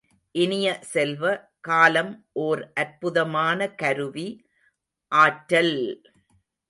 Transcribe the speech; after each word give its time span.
இனிய 0.35 0.67
செல்வ, 0.83 1.23
காலம் 1.59 2.11
ஓர் 2.39 2.61
அற்புதமான 2.75 3.69
கருவி, 3.75 4.27
ஆற்றல்! 5.11 5.75